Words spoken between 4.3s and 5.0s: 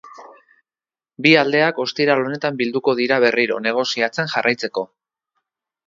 jarraitzeko.